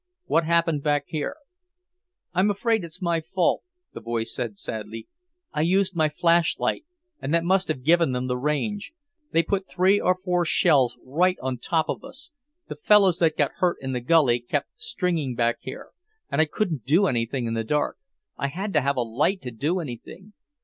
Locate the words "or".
9.99-10.15